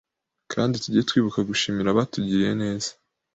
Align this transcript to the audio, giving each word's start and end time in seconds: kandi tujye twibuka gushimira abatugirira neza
kandi 0.51 0.75
tujye 0.83 1.01
twibuka 1.09 1.39
gushimira 1.49 1.87
abatugirira 1.91 2.51
neza 2.63 2.89